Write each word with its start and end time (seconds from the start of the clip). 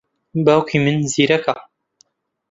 باوکی 0.45 0.77
من 0.83 0.97
زیرەکە. 1.13 1.55